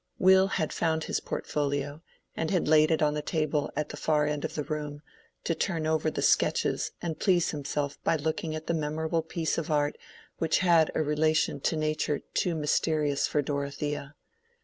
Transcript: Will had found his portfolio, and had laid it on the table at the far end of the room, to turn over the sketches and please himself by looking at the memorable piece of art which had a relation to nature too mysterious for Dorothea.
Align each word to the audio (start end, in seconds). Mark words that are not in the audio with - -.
Will 0.17 0.47
had 0.47 0.73
found 0.73 1.03
his 1.03 1.19
portfolio, 1.19 2.01
and 2.35 2.49
had 2.49 2.67
laid 2.67 2.89
it 2.89 3.03
on 3.03 3.13
the 3.13 3.21
table 3.21 3.69
at 3.75 3.89
the 3.89 3.97
far 3.97 4.25
end 4.25 4.43
of 4.43 4.55
the 4.55 4.63
room, 4.63 5.03
to 5.43 5.53
turn 5.53 5.85
over 5.85 6.09
the 6.09 6.23
sketches 6.23 6.89
and 7.03 7.19
please 7.19 7.51
himself 7.51 8.03
by 8.03 8.15
looking 8.15 8.55
at 8.55 8.65
the 8.65 8.73
memorable 8.73 9.21
piece 9.21 9.59
of 9.59 9.69
art 9.69 9.95
which 10.39 10.57
had 10.57 10.89
a 10.95 11.03
relation 11.03 11.59
to 11.59 11.75
nature 11.75 12.17
too 12.33 12.55
mysterious 12.55 13.27
for 13.27 13.43
Dorothea. 13.43 14.15